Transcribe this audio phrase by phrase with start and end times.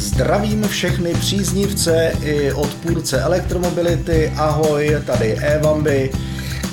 [0.00, 4.32] Zdravím všechny příznivce i odpůrce elektromobility.
[4.36, 6.10] Ahoj, tady Evamby.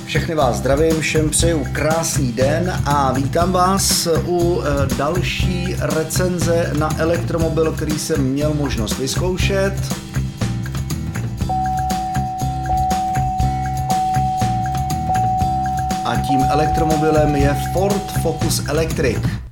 [0.05, 6.89] Všechny vás zdravím, všem přeju krásný den a vítám vás u eh, další recenze na
[6.99, 9.73] elektromobil, který jsem měl možnost vyzkoušet.
[16.05, 19.46] A tím elektromobilem je Ford Focus Electric.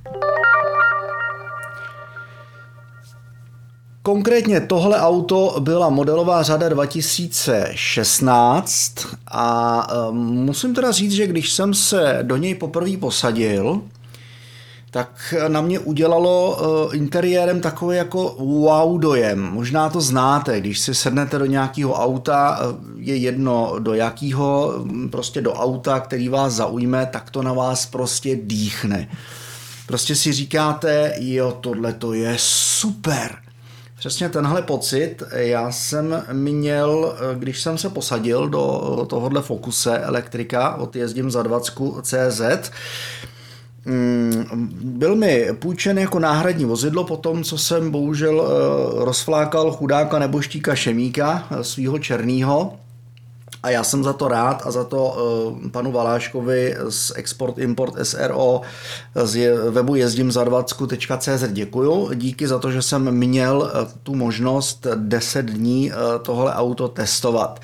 [4.06, 8.94] Konkrétně tohle auto byla modelová řada 2016
[9.30, 13.82] a ehm, musím teda říct, že když jsem se do něj poprvé posadil,
[14.90, 16.62] tak na mě udělalo eh,
[16.96, 19.42] interiérem takový jako wow dojem.
[19.42, 22.64] Možná to znáte, když si sednete do nějakého auta, eh,
[22.96, 27.86] je jedno do jakého, hm, prostě do auta, který vás zaujme, tak to na vás
[27.86, 29.08] prostě dýchne.
[29.86, 33.45] Prostě si říkáte, jo, tohle to je super.
[33.98, 40.96] Přesně tenhle pocit já jsem měl, když jsem se posadil do tohohle Focuse elektrika od
[40.96, 42.70] jezdím za 20 CZ,
[43.84, 44.44] mm,
[44.82, 50.74] byl mi půjčen jako náhradní vozidlo po tom, co jsem bohužel eh, rozflákal chudáka neboštíka
[50.74, 52.72] Šemíka, eh, svého černýho,
[53.66, 55.16] a já jsem za to rád a za to
[55.62, 58.60] uh, panu Valáškovi z Export Import SRO
[59.14, 62.14] z webu jezdím za 20.cz děkuju.
[62.14, 67.60] Díky za to, že jsem měl uh, tu možnost 10 dní uh, tohle auto testovat.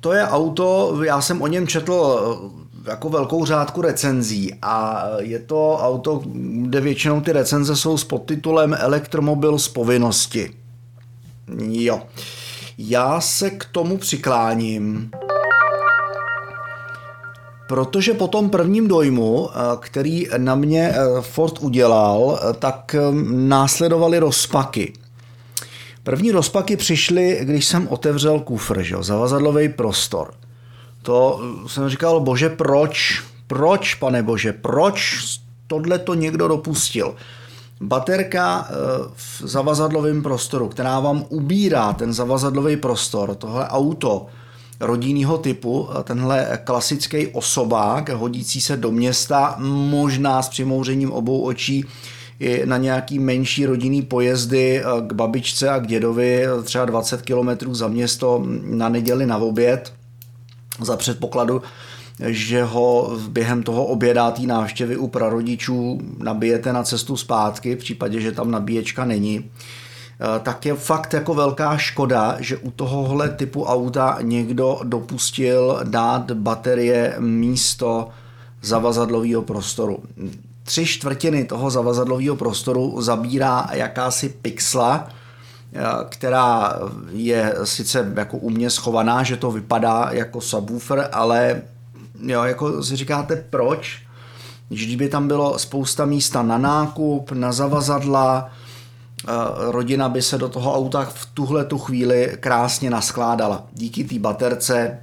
[0.00, 2.18] To je auto, já jsem o něm četl
[2.86, 8.76] jako velkou řádku recenzí a je to auto, kde většinou ty recenze jsou s podtitulem
[8.78, 10.50] Elektromobil z povinnosti.
[11.58, 11.96] Jo.
[11.96, 12.02] Uh,
[12.78, 15.10] já se k tomu přikláním,
[17.68, 22.96] protože po tom prvním dojmu, eh, který na mě eh, Ford udělal, eh, tak
[23.30, 24.92] následovaly rozpaky.
[26.02, 28.96] První rozpaky přišly, když jsem otevřel kufr, že?
[29.00, 30.34] zavazadlový prostor.
[31.02, 33.22] To jsem říkal, bože, proč?
[33.46, 35.24] Proč, pane bože, proč
[35.66, 37.14] tohle to někdo dopustil?
[37.80, 38.74] Baterka eh,
[39.14, 44.26] v zavazadlovém prostoru, která vám ubírá ten zavazadlový prostor, tohle auto
[44.80, 49.56] rodinného typu, eh, tenhle klasický osobák, hodící se do města,
[49.90, 51.84] možná s přimouřením obou očí,
[52.40, 57.74] i na nějaký menší rodinný pojezdy eh, k babičce a k dědovi, třeba 20 km
[57.74, 59.92] za město na neděli na oběd,
[60.80, 61.62] za předpokladu,
[62.20, 68.32] že ho během toho obědátý návštěvy u prarodičů nabijete na cestu zpátky, v případě, že
[68.32, 74.18] tam nabíječka není, eh, tak je fakt jako velká škoda, že u tohohle typu auta
[74.22, 78.08] někdo dopustil dát baterie místo
[78.62, 80.02] zavazadlového prostoru.
[80.62, 86.78] Tři čtvrtiny toho zavazadlového prostoru zabírá jakási pixla, eh, která
[87.12, 91.62] je sice jako u mě schovaná, že to vypadá jako subwoofer, ale
[92.22, 94.02] Jo, jako si říkáte, proč?
[94.68, 98.50] Když by tam bylo spousta místa na nákup, na zavazadla,
[99.28, 103.66] eh, rodina by se do toho auta v tuhle tu chvíli krásně naskládala.
[103.72, 104.98] Díky té baterce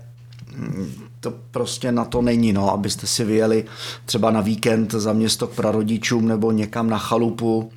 [0.51, 3.65] hm, to prostě na to není, no, abyste si vyjeli
[4.05, 7.71] třeba na víkend za město k prarodičům nebo někam na chalupu,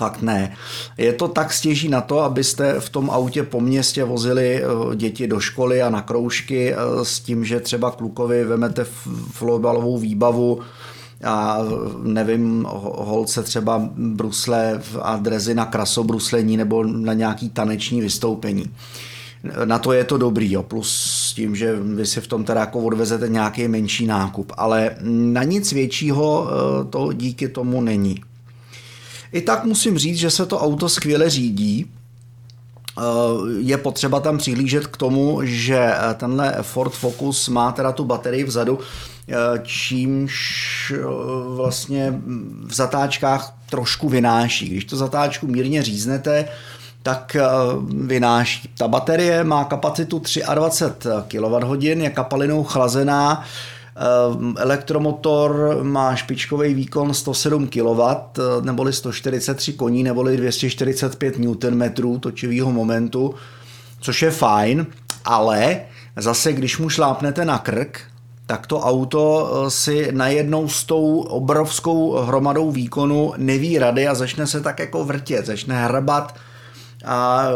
[0.00, 0.56] Fakt ne.
[0.98, 5.26] Je to tak stěží na to, abyste v tom autě po městě vozili eh, děti
[5.26, 8.84] do školy a na kroužky eh, s tím, že třeba klukovi vemete
[9.32, 10.60] florbalovou výbavu
[11.24, 11.58] a
[12.02, 12.66] nevím,
[12.96, 18.64] holce třeba brusle a drezy na krasobruslení nebo na nějaký taneční vystoupení.
[19.64, 20.90] Na to je to dobrý, jo, plus
[21.28, 25.42] s tím, že vy si v tom teda jako odvezete nějaký menší nákup, ale na
[25.42, 28.29] nic většího eh, to díky tomu není.
[29.32, 31.86] I tak musím říct, že se to auto skvěle řídí.
[32.98, 33.02] Eh,
[33.58, 38.44] je potřeba tam přihlížet k tomu, že eh, tenhle Ford Focus má teda tu baterii
[38.44, 38.78] vzadu,
[39.28, 40.92] eh, čímž
[41.56, 42.20] vlastně
[42.66, 44.68] v zatáčkách trošku vynáší.
[44.68, 46.44] Když to zatáčku mírně říznete,
[47.02, 47.36] tak
[47.88, 48.70] vynáší.
[48.78, 50.22] Ta baterie má kapacitu
[50.54, 53.44] 23 kWh, je kapalinou chlazená,
[54.56, 63.34] elektromotor má špičkový výkon 107 kW, eh, neboli 143 koní, neboli 245 Nm točivého momentu,
[64.00, 64.86] což je fajn,
[65.24, 65.80] ale
[66.16, 68.00] zase, když mu šlápnete na krk,
[68.46, 74.46] tak to auto eh, si najednou s tou obrovskou hromadou výkonu neví rady a začne
[74.46, 76.34] se tak jako vrtět, začne hrbat
[77.04, 77.46] a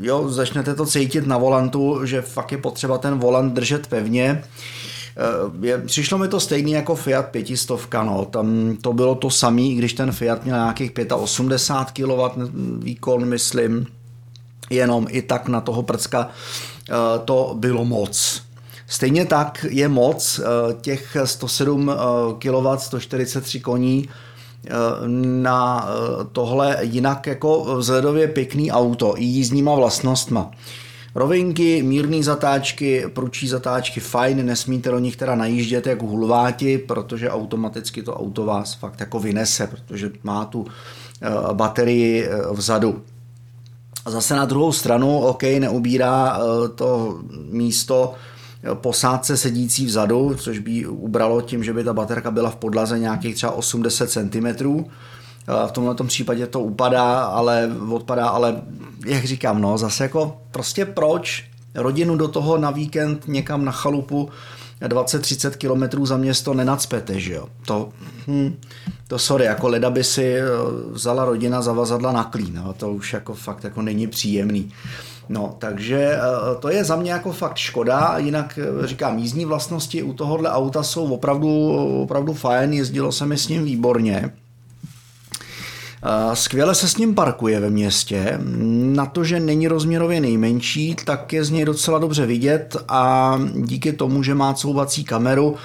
[0.00, 4.42] jo, začnete to cítit na volantu, že fakt je potřeba ten volant držet pevně.
[5.62, 8.24] Je, přišlo mi to stejný jako Fiat 500, no.
[8.24, 12.42] tam to bylo to samé, když ten Fiat měl nějakých 85 kW
[12.78, 13.86] výkon, myslím,
[14.70, 16.28] jenom i tak na toho prcka
[17.24, 18.42] to bylo moc.
[18.86, 20.40] Stejně tak je moc
[20.80, 21.92] těch 107
[22.38, 24.08] kW, 143 koní,
[25.42, 25.88] na
[26.32, 30.50] tohle jinak jako vzhledově pěkný auto i jízdníma vlastnostma.
[31.18, 38.02] Rovinky, mírné zatáčky, pručí zatáčky, fajn, nesmíte do nich teda najíždět jako hulváti, protože automaticky
[38.02, 40.66] to auto vás fakt jako vynese, protože má tu
[41.22, 43.02] eh, baterii eh, vzadu.
[44.06, 47.18] Zase na druhou stranu, OK, neubírá eh, to
[47.50, 48.14] místo
[48.74, 53.34] posádce sedící vzadu, což by ubralo tím, že by ta baterka byla v podlaze nějakých
[53.34, 54.46] třeba 80 cm.
[55.66, 58.62] V tomhle případě to upadá, ale odpadá, ale
[59.06, 64.28] jak říkám, no, zase jako prostě proč rodinu do toho na víkend někam na chalupu
[64.82, 67.48] 20-30 kilometrů za město nenacpete, že jo.
[67.66, 67.88] To,
[68.26, 68.56] hm,
[69.08, 70.44] to sorry, jako leda by si eh,
[70.90, 74.72] vzala rodina zavazadla na klín, no, to už jako fakt jako není příjemný.
[75.28, 76.20] No, takže eh,
[76.58, 80.82] to je za mě jako fakt škoda, jinak eh, říkám, jízdní vlastnosti u tohohle auta
[80.82, 81.68] jsou opravdu,
[82.02, 84.30] opravdu fajn, jezdilo se mi s ním výborně.
[86.34, 88.38] Skvěle se s ním parkuje ve městě.
[88.82, 93.92] Na to, že není rozměrově nejmenší, tak je z něj docela dobře vidět a díky
[93.92, 95.56] tomu, že má couvací kameru,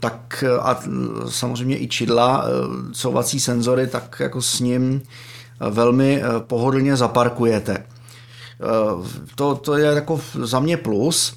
[0.00, 0.80] tak a
[1.28, 2.44] samozřejmě i čidla,
[2.92, 5.02] couvací senzory, tak jako s ním
[5.70, 7.84] velmi pohodlně zaparkujete.
[9.34, 11.34] To, to je jako za mě plus.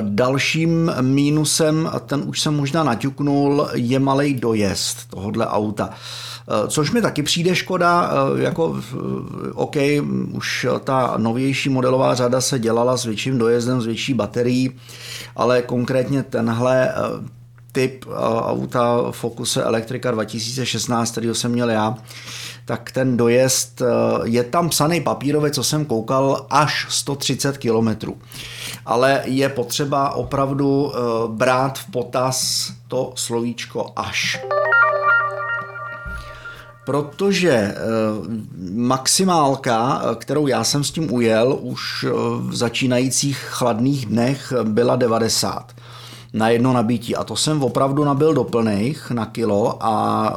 [0.00, 5.90] Dalším mínusem, a ten už jsem možná naťuknul, je malý dojezd tohohle auta.
[5.92, 6.35] Eh,
[6.68, 8.96] což mi taky přijde škoda, eh, jako eh,
[9.54, 9.76] OK,
[10.32, 14.70] už ta novější modelová řada se dělala s větším dojezdem, s větší baterií,
[15.36, 16.94] ale konkrétně tenhle
[17.72, 18.04] typ
[18.42, 21.94] auta Focuse Electrica 2016, který jsem měl já,
[22.64, 23.82] tak ten dojezd
[24.24, 28.12] je tam psaný papírově, co jsem koukal, až 130 km.
[28.86, 30.92] Ale je potřeba opravdu
[31.26, 34.40] brát v potaz to slovíčko až
[36.86, 37.74] protože eh,
[38.72, 44.96] maximálka, eh, kterou já jsem s tím ujel už eh, v začínajících chladných dnech, byla
[44.96, 45.72] 90
[46.32, 47.16] na jedno nabítí.
[47.16, 50.34] A to jsem opravdu nabil do plných na kilo a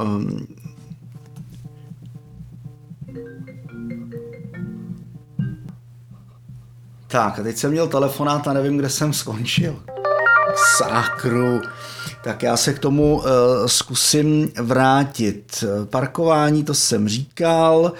[7.07, 9.75] Tak, a teď jsem měl telefonát a nevím, kde jsem skončil.
[10.77, 11.61] Sákru
[12.23, 13.23] tak já se k tomu uh,
[13.65, 15.63] zkusím vrátit.
[15.89, 17.93] Parkování, to jsem říkal.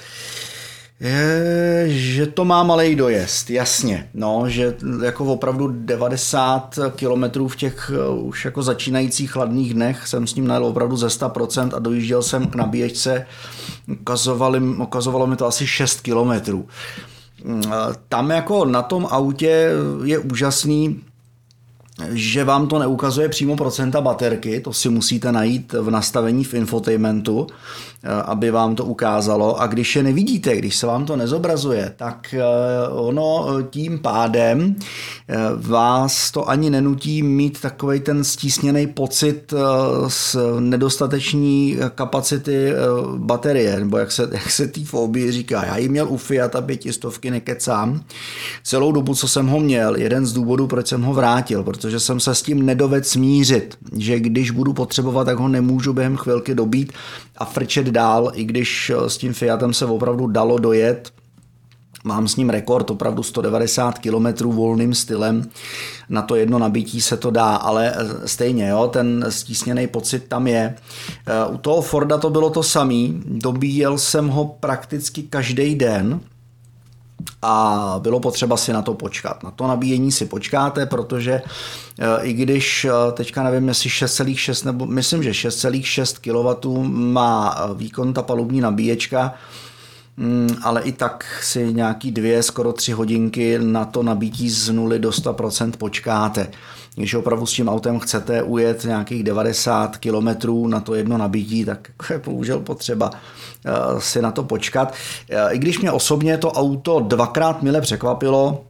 [0.99, 7.91] Je, že to má malý dojezd, jasně, no, že jako opravdu 90 kilometrů v těch
[8.09, 12.23] uh, už jako začínajících chladných dnech jsem s ním najel opravdu ze 100% a dojížděl
[12.23, 13.25] jsem k nabíječce,
[13.87, 16.67] ukazovali, ukazovalo mi to asi 6 kilometrů.
[17.43, 17.63] Mm,
[18.09, 19.69] tam jako na tom autě
[20.03, 21.01] je úžasný,
[22.09, 27.47] že vám to neukazuje přímo procenta baterky, to si musíte najít v nastavení v infotainmentu,
[28.03, 29.61] eh, aby vám to ukázalo.
[29.61, 32.43] A když je nevidíte, když se vám to nezobrazuje, tak eh,
[32.89, 39.53] ono tím pádem eh, vás to ani nenutí mít takový ten stísněný pocit
[40.07, 42.73] z nedostateční kapacity
[43.17, 45.65] baterie, nebo jak se, jak se tý fobii říká.
[45.65, 48.01] Já ji měl u Fiata pětistovky, nekecám.
[48.63, 51.99] Celou dobu, co jsem ho měl, jeden z důvodů, proč jsem ho vrátil, protože protože
[51.99, 56.55] jsem se s tím nedoved smířit, že když budu potřebovat, tak ho nemůžu během chvilky
[56.55, 56.93] dobít
[57.37, 61.11] a frčet dál, i když eh, s tím Fiatem se opravdu dalo dojet,
[62.03, 65.49] Mám s ním rekord opravdu 190 km volným stylem.
[66.09, 70.47] Na to jedno nabití se to dá, ale eh, stejně, jo, ten stísněný pocit tam
[70.47, 70.75] je.
[71.27, 73.23] Eh, u toho Forda to bylo to samý.
[73.25, 76.19] Dobíjel jsem ho prakticky každý den,
[77.41, 79.43] a bylo potřeba si na to počkat.
[79.43, 81.41] Na to nabíjení si počkáte, protože
[81.99, 87.73] eh, i když eh, teďka nevím, jestli 6,6 nebo myslím, že 6,6 kW má eh,
[87.73, 89.33] výkon ta palubní nabíječka,
[90.17, 94.97] mm, ale i tak si nějaký dvě, skoro tři hodinky na to nabítí z 0
[94.97, 96.47] do 100% počkáte.
[96.99, 100.27] Když opravdu s tím autem chcete ujet nějakých 90 km
[100.69, 103.11] na to jedno nabití, tak je bohužel potřeba
[103.65, 104.93] eh, si na to počkat.
[105.29, 108.65] Eh, I když mě osobně to auto dvakrát mile překvapilo,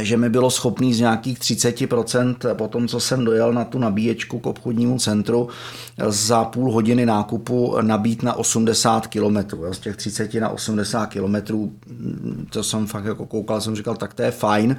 [0.00, 4.38] že mi bylo schopný z nějakých 30% po tom, co jsem dojel na tu nabíječku
[4.38, 5.48] k obchodnímu centru,
[6.08, 9.36] za půl hodiny nákupu nabít na 80 km.
[9.72, 11.34] Z těch 30 na 80 km,
[12.50, 14.76] to jsem fakt jako koukal, jsem říkal, tak to je fajn.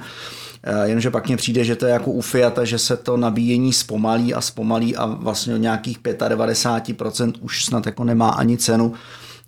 [0.62, 3.72] Eh, jenomže pak mně přijde, že to je jako u Fiata, že se to nabíjení
[3.72, 8.92] zpomalí a zpomalí a vlastně o nějakých 95% už snad jako nemá ani cenu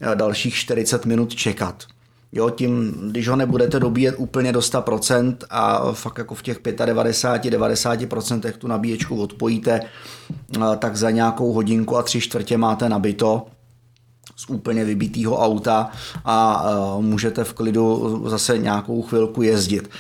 [0.01, 1.85] eh, dalších 40 minut čekat.
[2.33, 8.53] Jo, tím, když ho nebudete dobíjet úplně do 100% a fakt jako v těch 95-90%
[8.53, 9.81] tu nabíječku odpojíte,
[10.79, 13.47] tak za nějakou hodinku a tři čtvrtě máte nabito
[14.37, 15.91] z úplně vybitého auta
[16.25, 16.65] a
[17.01, 19.91] můžete v klidu zase nějakou chvilku jezdit.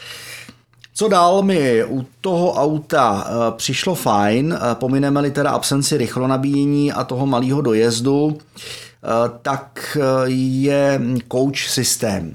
[0.94, 7.60] Co dál mi u toho auta přišlo fajn, pomineme-li teda absenci rychlonabíjení a toho malého
[7.60, 8.87] dojezdu, Eh,
[9.42, 11.00] tak eh, je
[11.32, 12.32] coach systém.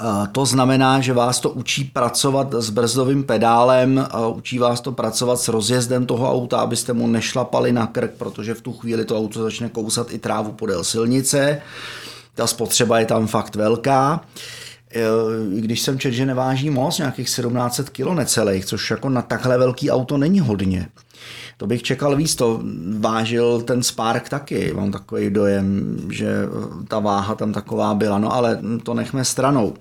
[0.00, 5.40] Eh, to znamená, že vás to učí pracovat s brzdovým pedálem, učí vás to pracovat
[5.40, 9.42] s rozjezdem toho auta, abyste mu nešlapali na krk, protože v tu chvíli to auto
[9.42, 11.62] začne kousat i trávu podél silnice.
[12.34, 14.20] Ta spotřeba je tam fakt velká.
[15.58, 19.90] Když jsem četl, že neváží moc, nějakých 1700 kg necelých, což jako na takhle velký
[19.90, 20.88] auto není hodně.
[21.56, 22.60] To bych čekal víc, to
[22.98, 26.28] vážil ten Spark taky, mám takový dojem, že
[26.88, 29.74] ta váha tam taková byla, no ale to nechme stranou.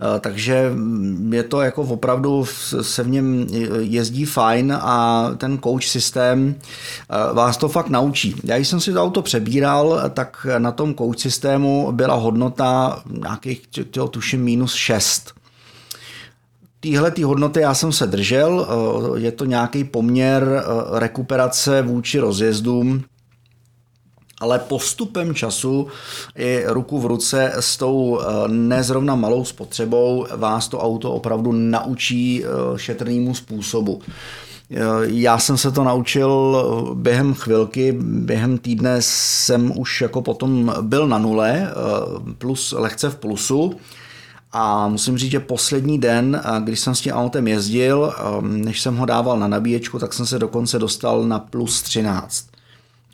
[0.00, 0.72] Eh, takže
[1.30, 2.44] je to jako opravdu,
[2.80, 3.46] se v něm
[3.78, 8.34] jezdí fajn a ten coach systém eh, vás to fakt naučí.
[8.44, 13.62] Já jsem si to auto přebíral, tak na tom coach systému byla hodnota nějakých,
[14.10, 15.43] tuším, minus 6
[16.84, 22.18] Týhle tý hodnoty já jsem se držel, eh, je to nějaký poměr eh, rekuperace vůči
[22.18, 23.04] rozjezdům,
[24.40, 25.86] ale postupem času
[26.36, 32.44] i ruku v ruce s tou eh, nezrovna malou spotřebou vás to auto opravdu naučí
[32.76, 34.02] šetrnému způsobu.
[35.02, 36.62] Já jsem se to naučil
[36.94, 41.72] během chvilky, během týdne jsem už jako potom byl na nule,
[42.38, 43.74] plus lehce v plusu.
[44.56, 48.96] A musím říct, že poslední den, když jsem s tím autem jezdil, um, než jsem
[48.96, 52.46] ho dával na nabíječku, tak jsem se dokonce dostal na plus 13.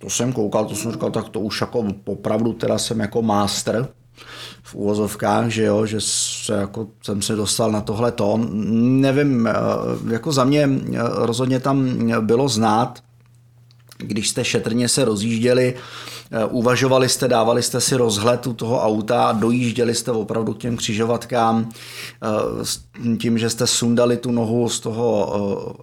[0.00, 3.88] To jsem koukal, to jsem říkal, tak to už jako opravdu teda jsem jako master
[4.62, 8.40] v úvozovkách, že jo, že se jako jsem se dostal na tohle to.
[8.80, 9.49] Nevím,
[10.04, 13.02] uh, jako za mě uh, rozhodně tam bylo znát,
[13.99, 15.75] když jste šetrně se rozjížděli,
[16.51, 21.69] uvažovali jste, dávali jste si rozhled u toho auta dojížděli jste opravdu k těm křižovatkám
[21.69, 22.81] eh, s
[23.21, 25.77] tím, že jste sundali tu nohu z toho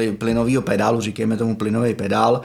[0.00, 2.40] eh, plynového pedálu, říkejme tomu plynový pedál,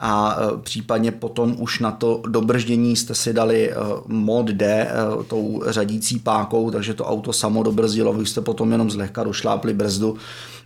[0.00, 3.74] a případně potom už na to dobrždění jste si dali
[4.06, 4.90] mod D
[5.26, 10.16] tou řadící pákou, takže to auto samo dobrzdilo, vy jste potom jenom zlehka došlápli brzdu.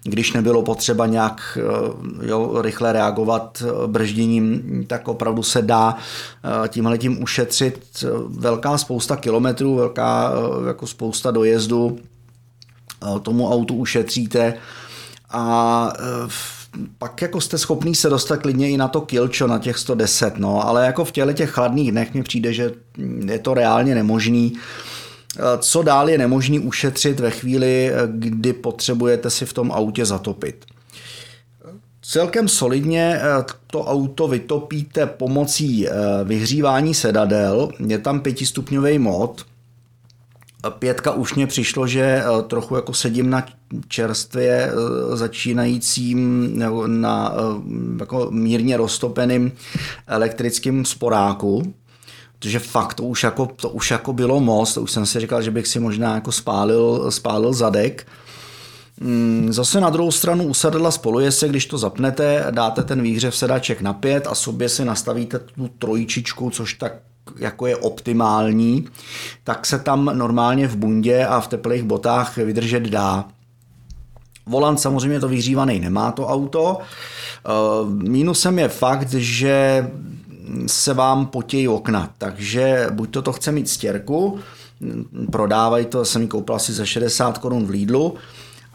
[0.03, 1.59] Když nebylo potřeba nějak
[2.23, 5.97] jo, rychle reagovat bržděním, tak opravdu se dá
[6.69, 8.05] tímhle tím ušetřit.
[8.29, 10.33] Velká spousta kilometrů, velká
[10.69, 11.99] jako spousta dojezdu,
[13.23, 14.55] tomu autu ušetříte.
[15.31, 15.93] A
[16.99, 20.69] pak jako jste schopný se dostat klidně i na to kilčo, na těch 110, no,
[20.69, 22.73] ale jako v těle těch chladných dnech mi přijde, že
[23.26, 24.52] je to reálně nemožný.
[25.38, 30.04] Eh, co dál je nemožný ušetřit ve chvíli, eh, kdy potřebujete si v tom autě
[30.04, 30.64] zatopit.
[32.02, 35.88] Celkem solidně eh, to auto vytopíte pomocí
[36.25, 37.69] vyhřívání sedadel.
[37.87, 39.45] Je tam pětistupňový mod.
[40.71, 43.47] Pětka už mě přišlo, že trochu jako sedím na
[43.88, 44.73] čerstvě
[45.12, 46.50] začínajícím
[46.87, 47.33] na
[48.00, 49.52] jako mírně roztopeným
[50.06, 51.75] elektrickým sporáku
[52.44, 55.42] protože fakt to už jako, to už jako bylo moc, to už jsem si říkal,
[55.42, 58.06] že bych si možná jako spálil, spálil zadek.
[59.00, 60.90] Mm, zase na druhou stranu usadla
[61.28, 65.68] se, když to zapnete, dáte ten výhřev sedaček na pět a sobě si nastavíte tu
[65.68, 66.92] trojičičku, což tak
[67.38, 68.88] jako je optimální,
[69.45, 73.25] tak se tam normálně v bundě a v teplých botách vydržet dá.
[74.47, 76.78] Volant samozřejmě to vyhřívaný nemá to auto.
[76.78, 77.50] Eh,
[77.88, 79.87] mínusem je fakt, že
[80.66, 84.38] se vám potějí okna, takže buď to to chce mít stěrku,
[85.33, 88.14] prodávají to, jsem ji koupil asi za 60 korun v Lidlu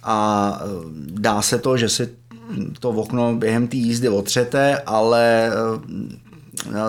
[0.04, 0.66] a e,
[1.12, 2.10] dá se to, že si
[2.80, 5.52] to okno během té jízdy otřete, ale e,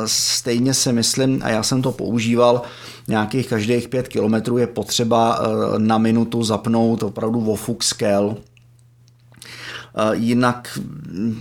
[0.07, 2.63] stejně si myslím, a já jsem to používal,
[3.09, 8.37] nějakých každých pět kilometrů je potřeba e, na minutu zapnout opravdu vofuk skel,
[10.13, 10.79] jinak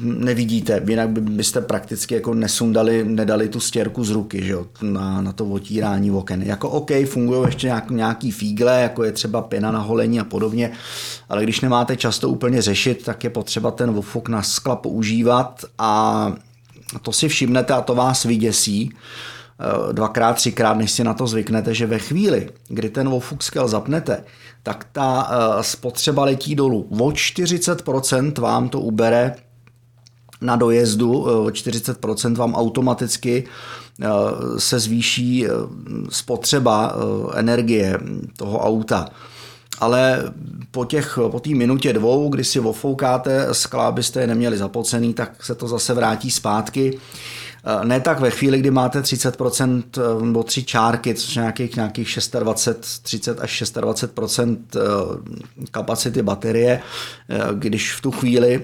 [0.02, 5.34] nevidíte, jinak byste prakticky jako nesundali, nedali tu stěrku z ruky že jo, na, na
[5.34, 6.44] to otírání oken.
[6.44, 10.72] Jako OK, fungují ještě nějak, nějaký fígle, jako je třeba pěna na holení a podobně,
[11.30, 16.34] ale když nemáte často úplně řešit, tak je potřeba ten ofuk na skla používat a
[17.02, 18.94] to si všimnete a to vás vyděsí,
[19.62, 24.24] Eh, dvakrát, třikrát, než si na to zvyknete, že ve chvíli, kdy ten Scale zapnete,
[24.64, 26.88] tak ta eh, spotřeba letí dolů.
[27.00, 29.36] O 40% vám to ubere
[30.42, 33.44] na dojezdu, eh, o 40% vám automaticky
[34.58, 35.46] se zvýší
[36.10, 36.96] spotřeba
[37.36, 38.00] energie
[38.38, 39.10] toho auta.
[39.80, 40.24] Ale
[40.72, 45.44] po těch, po té minutě dvou, kdy si ofoukáte skla, byste je neměli zapocený, tak
[45.44, 47.00] se to zase vrátí zpátky.
[47.66, 52.18] Eh, ne tak ve chvíli, kdy máte 30% eh, nebo tři čárky, což nějakých, nějakých
[52.40, 56.82] 26, 30 až 26% eh, kapacity baterie,
[57.54, 58.62] když v tu chvíli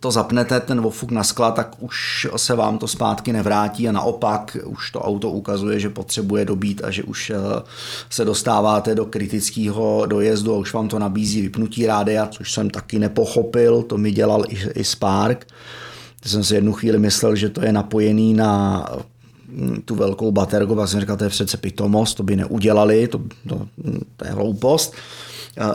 [0.00, 4.56] to zapnete, ten ofuk na skla, tak už se vám to zpátky nevrátí a naopak
[4.64, 7.32] už to auto ukazuje, že potřebuje dobít a že už
[8.10, 12.98] se dostáváte do kritického dojezdu a už vám to nabízí vypnutí rádia, což jsem taky
[12.98, 15.46] nepochopil, to mi dělal i, i Spark.
[16.26, 18.86] Jsem si jednu chvíli myslel, že to je napojený na
[19.48, 23.20] mm, tu velkou baterku, a jsem říkal, to je přece pitomost, to by neudělali, to,
[23.48, 23.66] to,
[24.16, 24.94] to je hloupost.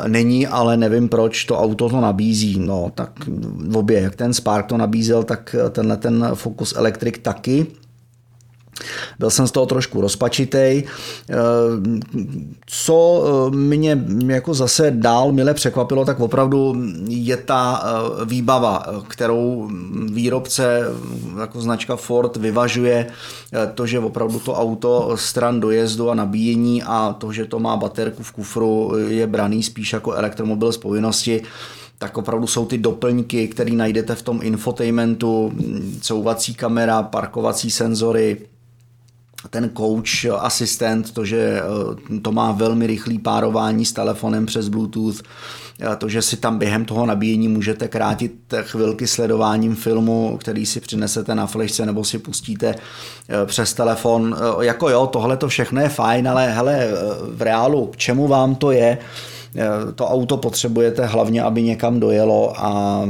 [0.07, 2.59] Není, ale nevím, proč to auto to nabízí.
[2.59, 3.11] No, tak
[3.67, 7.67] v obě, jak ten Spark to nabízel, tak tenhle ten Focus Electric taky.
[9.19, 10.83] Byl jsem z toho trošku rozpačitej.
[11.29, 11.35] Eh,
[12.65, 16.75] co eh, mě jako zase dál mile překvapilo, tak opravdu
[17.07, 19.69] je ta eh, výbava, kterou
[20.11, 20.83] výrobce
[21.39, 23.07] jako značka Ford vyvažuje
[23.73, 28.23] to, že opravdu to auto stran dojezdu a nabíjení a to, že to má baterku
[28.23, 31.41] v kufru, je braný spíš jako elektromobil z povinnosti
[31.97, 35.53] tak opravdu jsou ty doplňky, které najdete v tom infotainmentu,
[36.01, 38.37] couvací kamera, parkovací senzory,
[39.49, 45.21] ten coach, asistent, to, že eh, to má velmi rychlý párování s telefonem přes Bluetooth,
[45.79, 50.79] eh, to, že si tam během toho nabíjení můžete krátit chvilky sledováním filmu, který si
[50.79, 54.35] přinesete na flešce nebo si pustíte eh, přes telefon.
[54.61, 56.87] Jako jo, tohle to všechno je fajn, ale hele,
[57.31, 58.97] v reálu, k čemu vám to je?
[59.55, 63.03] Eh, to auto potřebujete hlavně, aby někam dojelo a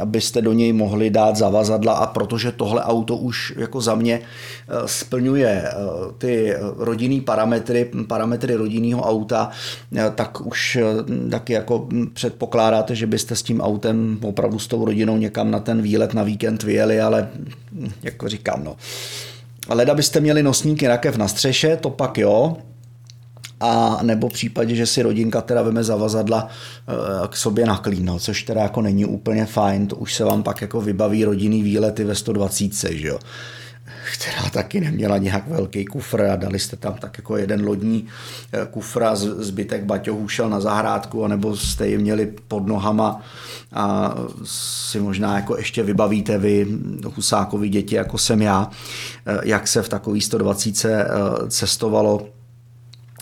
[0.00, 4.72] abyste do něj mohli dát zavazadla a protože tohle auto už jako za mě eh,
[4.86, 5.72] splňuje eh,
[6.18, 9.50] ty rodinný parametry, parametry rodinného auta,
[10.14, 10.78] tak už
[11.30, 15.82] taky jako předpokládáte, že byste s tím autem opravdu s tou rodinou někam na ten
[15.82, 17.28] výlet na víkend vyjeli, ale
[17.72, 18.76] hm, jako říkám, no.
[19.68, 22.56] Leda byste měli nosníky rakev na střeše, to pak jo,
[23.64, 28.04] a nebo v případě, že si rodinka teda veme zavazadla eh, k sobě na klín,
[28.04, 31.62] no, což teda jako není úplně fajn, to už se vám pak jako vybaví rodinný
[31.62, 33.18] výlety ve 120, že jo?
[34.12, 38.06] Která taky neměla nějak velký kufr a dali jste tam tak jako jeden lodní
[38.52, 43.22] eh, kufr a zbytek baťohů šel na zahrádku, anebo jste je měli pod nohama
[43.72, 46.66] a si možná jako ještě vybavíte vy
[47.16, 48.70] husákovi děti, jako jsem já,
[49.26, 51.08] eh, jak se v takový 120
[51.48, 52.26] cestovalo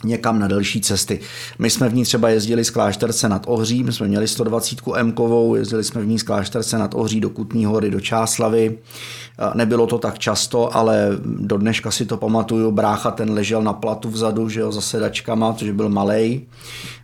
[0.04, 1.20] někam na delší cesty.
[1.58, 5.14] My jsme v ní třeba jezdili z Klášterce nad Ohří, my jsme měli 120 M,
[5.54, 8.78] jezdili jsme v ní z Klášterce nad Ohří do Kutní hory, do Čáslavy.
[9.54, 12.70] Nebylo to tak často, ale do dneška si to pamatuju.
[12.70, 16.40] Brácha ten ležel na platu vzadu, že jo, za sedačkama, protože byl malej.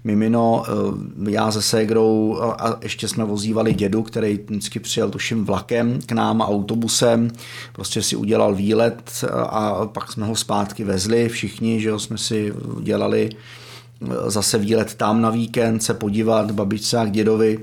[0.05, 5.99] Mimino, eh, já se ségrou a ještě jsme vozívali dědu, který vždycky přijel tuším vlakem
[6.07, 7.31] k nám autobusem.
[7.73, 12.53] Prostě si udělal výlet a pak jsme ho zpátky vezli všichni, že jo, jsme si
[12.89, 17.59] dělali eh, zase výlet tam na víkend, se podívat babičce a k dědovi.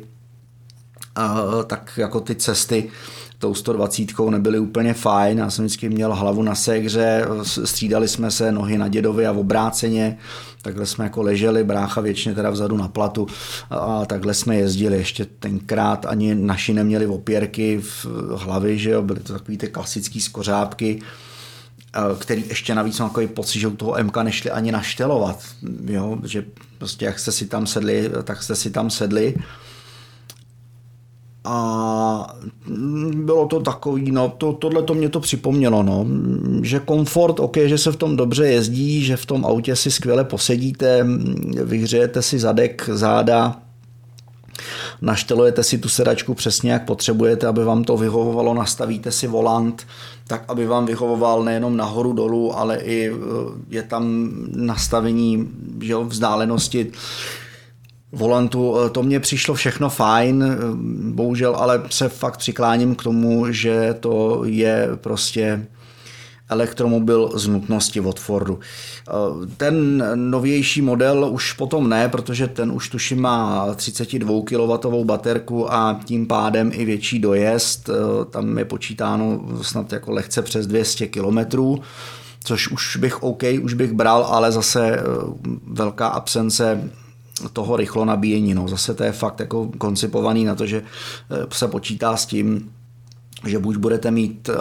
[1.15, 2.89] A, tak jako ty cesty
[3.39, 5.37] tou 120 nebyly úplně fajn.
[5.37, 9.37] Já jsem vždycky měl hlavu na segře, střídali jsme se nohy na dědovi a v
[9.37, 10.17] obráceně.
[10.61, 13.27] Takhle jsme jako leželi, brácha většině teda vzadu na platu
[13.69, 14.97] a takhle jsme jezdili.
[14.97, 20.21] Ještě tenkrát ani naši neměli opěrky v hlavě, že jo, byly to takový ty klasický
[20.21, 21.01] skořápky
[22.19, 25.39] který ještě navíc mám takový pocit, že u toho MK nešli ani naštelovat,
[25.85, 26.45] jo, že
[26.77, 29.35] prostě jak jste si tam sedli, tak jste si tam sedli.
[31.43, 32.35] A
[33.15, 36.05] bylo to takový, no to, tohle to mě to připomnělo, no,
[36.61, 40.23] že komfort, ok, že se v tom dobře jezdí, že v tom autě si skvěle
[40.23, 41.07] posedíte,
[41.63, 43.64] vyhřejete si zadek, záda,
[45.01, 49.87] naštelujete si tu sedačku přesně, jak potřebujete, aby vám to vyhovovalo, nastavíte si volant,
[50.27, 53.11] tak aby vám vyhovoval nejenom nahoru dolů, ale i
[53.69, 55.49] je tam nastavení
[55.81, 56.91] že jo, vzdálenosti
[58.11, 58.75] volantu.
[58.91, 60.57] To mně přišlo všechno fajn,
[61.13, 65.67] bohužel ale se fakt přikláním k tomu, že to je prostě
[66.49, 68.59] elektromobil z nutnosti od Fordu.
[69.57, 75.99] Ten novější model už potom ne, protože ten už tuším má 32 kW baterku a
[76.05, 77.89] tím pádem i větší dojezd.
[78.29, 81.37] Tam je počítáno snad jako lehce přes 200 km
[82.43, 85.03] což už bych OK, už bych bral, ale zase
[85.67, 86.89] velká absence
[87.53, 88.53] toho rychlo nabíjení.
[88.53, 88.67] No.
[88.67, 90.83] Zase to je fakt jako koncipovaný na to, že
[91.51, 92.71] se počítá s tím,
[93.45, 94.55] že buď budete mít uh,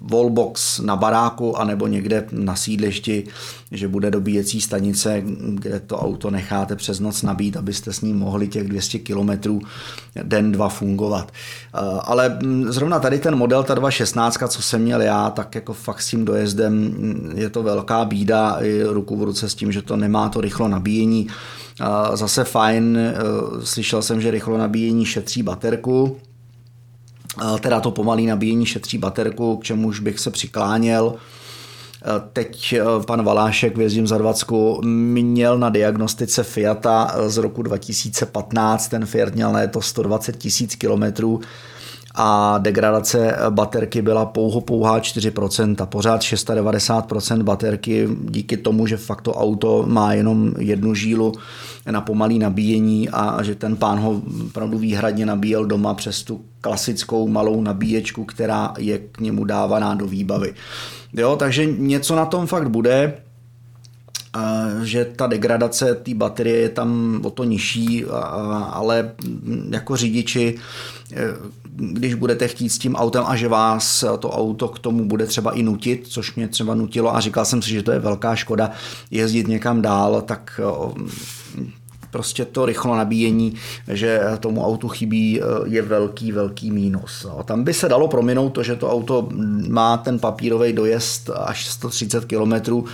[0.00, 3.24] wallbox na baráku, anebo někde na sídlišti,
[3.70, 5.22] že bude dobíjecí stanice,
[5.54, 9.60] kde to auto necháte přes noc nabít, abyste s ním mohli těch 200 km
[10.22, 11.32] den, dva fungovat.
[11.74, 15.72] Uh, ale mm, zrovna tady ten model, ta 216, co jsem měl já, tak jako
[15.72, 19.72] fakt s tím dojezdem mm, je to velká bída i ruku v ruce s tím,
[19.72, 21.26] že to nemá to rychlo nabíjení.
[21.80, 22.98] Uh, zase fajn,
[23.64, 26.16] slyšel jsem, že rychlo nabíjení šetří baterku,
[27.60, 31.14] teda to pomalý nabíjení šetří baterku, k čemuž bych se přikláněl.
[32.32, 39.06] Teď eh, pan Valášek, vězím za Dvacku, měl na diagnostice Fiata z roku 2015, ten
[39.06, 41.40] Fiat měl na to 120 tisíc kilometrů
[42.14, 49.34] a degradace baterky byla pouho pouhá 4%, pořád 690% baterky díky tomu, že fakt to
[49.34, 51.32] auto má jenom jednu žílu
[51.90, 57.28] na pomalý nabíjení a že ten pán ho opravdu výhradně nabíjel doma přes tu klasickou
[57.28, 60.54] malou nabíječku, která je k němu dávaná do výbavy.
[61.12, 63.12] Jo, takže něco na tom fakt bude,
[64.82, 68.04] že ta degradace té baterie je tam o to nižší,
[68.70, 69.12] ale
[69.70, 70.54] jako řidiči,
[71.12, 71.22] e,
[71.76, 75.52] když budete chtít s tím autem a že vás to auto k tomu bude třeba
[75.52, 78.70] i nutit, což mě třeba nutilo a říkal jsem si, že to je velká škoda
[79.10, 80.60] jezdit někam dál, tak
[82.14, 83.54] prostě to rychlo nabíjení,
[83.88, 87.26] že tomu autu chybí, eh, je velký, velký mínus.
[87.28, 89.28] No, tam by se dalo prominout to, že to auto
[89.68, 92.86] má ten papírový dojezd až 130 km,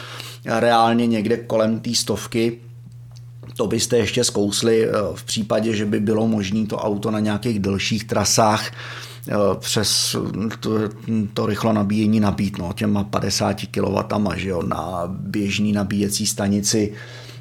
[0.45, 2.59] reálně někde kolem té stovky,
[3.57, 7.59] to byste ještě zkousli eh, v případě, že by bylo možné to auto na nějakých
[7.59, 10.17] delších trasách eh, přes
[10.61, 10.71] to,
[11.35, 16.93] to rychlo nabíjení nabít no, těma 50 kW že jo, na běžný nabíjecí stanici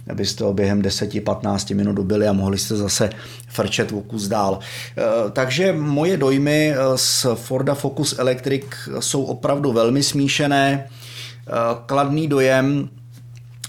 [0.10, 3.10] abyste ho během 10-15 minut dobili a mohli jste zase
[3.48, 4.60] frčet o kus dál.
[4.98, 8.64] Eh, takže moje dojmy z Forda Focus Electric
[9.00, 10.88] jsou opravdu velmi smíšené.
[11.86, 12.90] Kladný dojem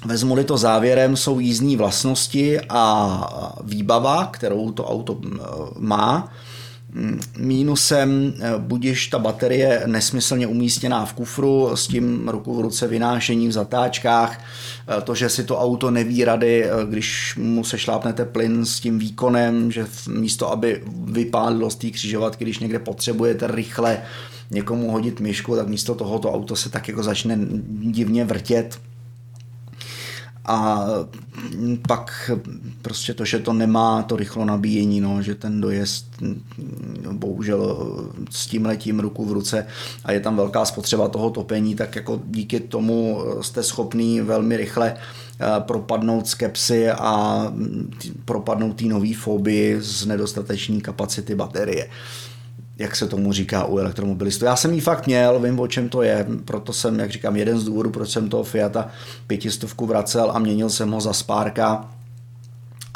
[0.05, 5.18] Vezmu-li to závěrem, jsou jízdní vlastnosti a výbava, kterou to auto
[5.79, 6.33] má.
[7.38, 13.48] Mínusem e, budiš ta baterie nesmyslně umístěná v kufru, s tím ruku v ruce vynášení
[13.48, 14.44] v zatáčkách,
[14.98, 18.81] e, to, že si to auto neví rady, e, když mu se šlápnete plyn s
[18.81, 24.03] tím výkonem, že místo, aby vypálilo z té křižovatky, když někde potřebujete rychle
[24.50, 27.38] někomu hodit myšku, tak místo toho to auto se tak jako začne
[27.81, 28.79] divně vrtět
[30.44, 30.87] a
[31.88, 32.31] pak
[32.83, 36.07] prostě to, že to nemá to rychlo nabíjení, no, že ten dojezd
[37.03, 37.76] no, bohužel
[38.31, 39.66] s tím letím ruku v ruce
[40.05, 44.94] a je tam velká spotřeba toho topení, tak jako díky tomu jste schopný velmi rychle
[44.96, 47.44] eh, propadnout skepsy a
[48.24, 51.88] propadnout té nové fobii z nedostateční kapacity baterie
[52.81, 54.45] jak se tomu říká u elektromobilistů.
[54.45, 57.59] Já jsem ji fakt měl, vím, o čem to je, proto jsem, jak říkám, jeden
[57.59, 58.88] z důvodů, proč jsem toho Fiata
[59.27, 61.88] pětistovku vracel a měnil jsem ho za Sparka.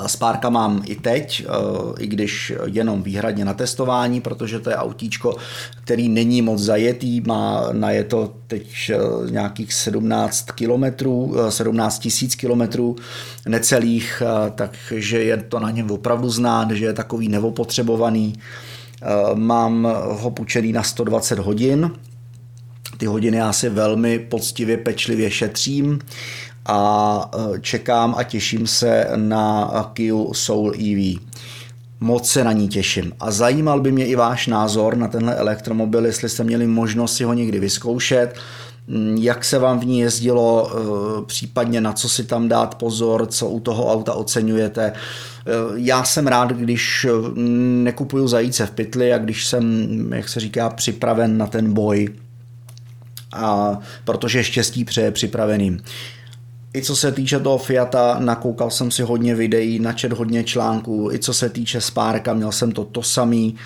[0.06, 5.36] Sparka mám i teď, eh, i když jenom výhradně na testování, protože to je autíčko,
[5.84, 12.34] který není moc zajetý, má na je to teď eh, nějakých 17 kilometrů, 17 tisíc
[12.34, 12.96] kilometrů
[13.48, 18.34] necelých, eh, takže je to na něm opravdu znát, že je takový nevopotřebovaný.
[19.04, 21.90] Eh, mám ho půjčený na 120 hodin.
[22.96, 25.98] Ty hodiny já si velmi poctivě, pečlivě šetřím
[26.66, 31.20] a eh, čekám a těším se na Kia Soul EV.
[32.00, 33.12] Moc se na ní těším.
[33.20, 37.24] A zajímal by mě i váš názor na tenhle elektromobil, jestli jste měli možnost si
[37.24, 38.34] ho někdy vyzkoušet,
[39.18, 43.48] jak se vám v ní jezdilo, eh, případně na co si tam dát pozor, co
[43.48, 44.92] u toho auta oceňujete.
[44.92, 47.10] Eh, já jsem rád, když eh,
[47.82, 52.08] nekupuju zajíce v pytli a když jsem, jak se říká, připraven na ten boj.
[53.32, 55.80] A protože štěstí přeje připraveným.
[56.74, 61.18] I co se týče toho Fiata, nakoukal jsem si hodně videí, načet hodně článků, i
[61.18, 63.56] co se týče Sparka, měl jsem to to samý.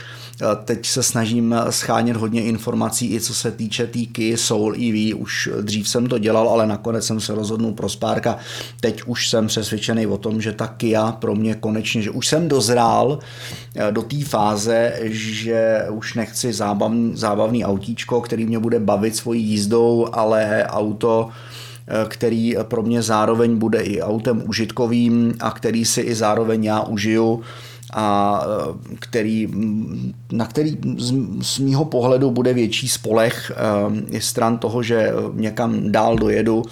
[0.65, 5.15] Teď se snažím schánět hodně informací, i co se týče Kia Soul EV.
[5.17, 8.37] Už dřív jsem to dělal, ale nakonec jsem se rozhodnul pro Sparka.
[8.81, 12.49] Teď už jsem přesvědčený o tom, že ta Kia pro mě konečně, že už jsem
[12.49, 13.19] dozrál
[13.77, 19.45] eh, do té fáze, že už nechci zábavný, zábavný autíčko, který mě bude bavit svojí
[19.45, 21.48] jízdou, ale auto, eh,
[22.09, 27.43] který pro mě zároveň bude i autem užitkovým a který si i zároveň já užiju
[27.93, 29.49] a e, který,
[30.33, 33.53] na který z, z mýho pohledu bude větší spolech
[34.11, 36.63] je stran toho, že někam dál dojedu,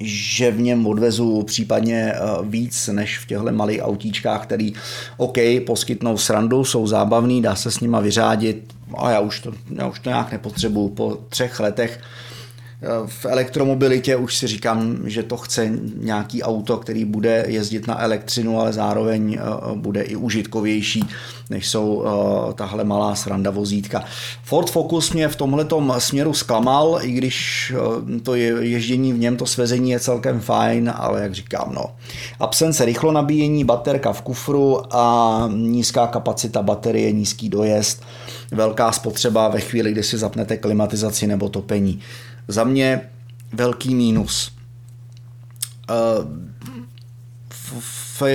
[0.00, 4.72] že v něm odvezu případně e, víc než v těchto malých autíčkách, který
[5.16, 9.86] OK, poskytnou srandu, jsou zábavný, dá se s nima vyřádit a já už to, já
[9.88, 10.88] už to nějak nepotřebuju.
[10.88, 12.00] Po třech letech
[13.06, 18.60] v elektromobilitě už si říkám, že to chce nějaký auto, který bude jezdit na elektřinu,
[18.60, 21.04] ale zároveň eh, bude i užitkovější,
[21.50, 24.04] než jsou eh, tahle malá sranda vozítka.
[24.44, 29.46] Ford Focus mě v tomhle směru zklamal, i když eh, to ježdění v něm, to
[29.46, 31.84] svezení je celkem fajn, ale jak říkám, no.
[32.40, 38.02] Absence rychlo nabíjení, baterka v kufru a nízká kapacita baterie, nízký dojezd,
[38.50, 42.00] velká spotřeba ve chvíli, kdy si zapnete klimatizaci nebo topení.
[42.48, 43.10] Za mě
[43.52, 44.52] velký mínus.
[45.90, 46.52] Eh,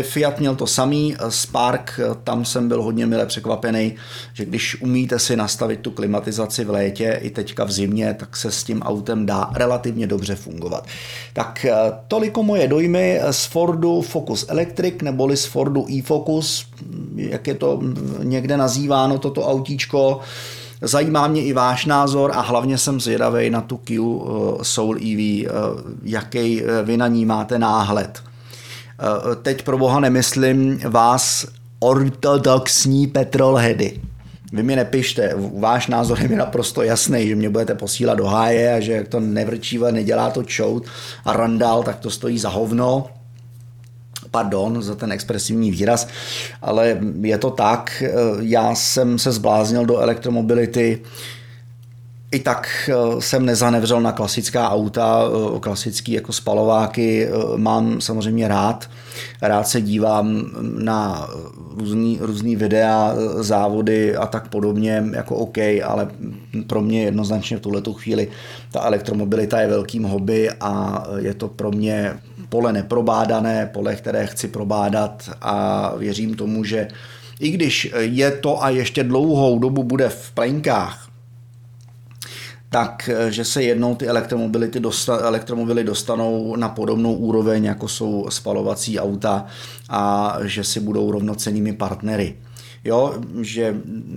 [0.02, 3.96] Fiat měl to samý, Spark, tam jsem byl hodně milé překvapený,
[4.34, 8.52] že když umíte si nastavit tu klimatizaci v létě i teďka v zimě, tak se
[8.52, 10.88] s tím autem dá relativně dobře fungovat.
[11.34, 11.74] Tak eh,
[12.08, 16.66] toliko moje dojmy z Fordu Focus Electric neboli z Fordu e-Focus,
[17.16, 17.80] jak je to
[18.24, 20.20] někde nazýváno toto autíčko.
[20.82, 25.20] Zajímá mě i váš názor a hlavně jsem zvědavý na tu Kia eh, Soul EV,
[25.20, 25.48] eh,
[26.04, 28.24] jaký eh, vy na ní máte náhled.
[29.42, 31.46] Teď pro boha nemyslím vás
[31.80, 34.02] ortodoxní petrolheady.
[34.54, 38.74] Vy mi nepište, váš názor je mi naprosto jasný, že mě budete posílat do háje
[38.74, 40.86] a že jak to nevrčíva, nedělá to čout
[41.26, 43.06] a randál, tak to stojí za hovno
[44.38, 46.08] pardon za ten expresivní výraz,
[46.62, 48.04] ale je to tak,
[48.40, 51.02] já jsem se zbláznil do elektromobility,
[52.32, 55.24] i tak eh, jsem nezanevřel na klasická auta,
[55.56, 58.90] eh, klasický jako spalováky, eh, mám samozřejmě rád.
[59.42, 61.28] Rád se dívám na
[61.78, 66.08] různý, různý videa, závody a tak podobně, jako OK, ale
[66.68, 68.28] pro mě jednoznačně v tuhle chvíli
[68.72, 72.14] ta elektromobilita je velkým hobby a je to pro mě
[72.50, 76.88] pole neprobádané, pole, které chci probádat a věřím tomu, že
[77.40, 81.10] i když je to a ještě dlouhou dobu bude v plenkách,
[82.70, 89.00] tak že se jednou ty elektromobility dosta, elektromobily dostanou na podobnou úroveň, jako jsou spalovací
[89.00, 89.46] auta
[89.90, 92.36] a že si budou rovnocenými partnery.
[92.84, 93.76] Jo, že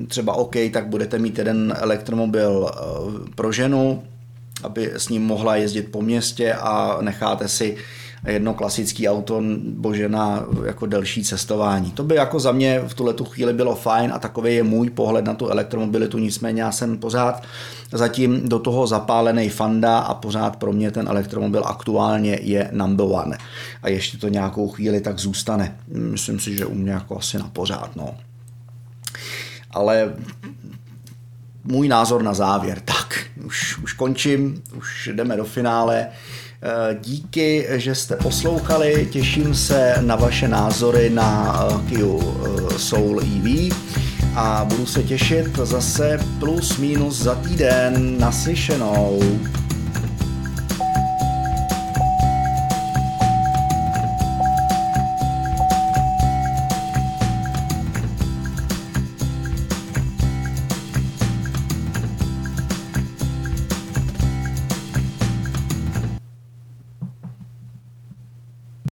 [0.09, 2.81] třeba OK, tak budete mít jeden elektromobil eh,
[3.35, 4.03] pro ženu,
[4.63, 7.77] aby s ním mohla jezdit po městě a necháte si
[8.27, 11.91] jedno klasický auto, bože, na jako delší cestování.
[11.91, 14.91] To by jako za mě v tuhle tu chvíli bylo fajn a takový je můj
[14.91, 17.43] pohled na tu elektromobilitu, nicméně já jsem pořád
[17.93, 23.39] zatím do toho zapálený fanda a pořád pro mě ten elektromobil aktuálně je number one.
[23.83, 25.77] A ještě to nějakou chvíli tak zůstane.
[25.89, 28.15] Myslím si, že u mě jako asi na pořád, no.
[29.71, 30.15] Ale
[31.65, 32.81] můj názor na závěr.
[32.81, 36.07] Tak, už, už končím, už jdeme do finále.
[36.63, 43.21] Eh, díky, že jste poslouchali, těším se na vaše názory na eh, Kia eh, Soul
[43.21, 43.75] EV
[44.35, 49.21] a budu se těšit zase plus minus za týden naslyšenou.